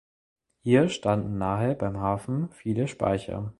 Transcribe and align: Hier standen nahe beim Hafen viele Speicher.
Hier 0.63 0.89
standen 0.89 1.37
nahe 1.37 1.75
beim 1.75 1.99
Hafen 1.99 2.49
viele 2.53 2.87
Speicher. 2.87 3.49